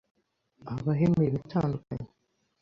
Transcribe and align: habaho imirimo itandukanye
habaho 0.69 1.01
imirimo 1.07 1.37
itandukanye 1.45 2.09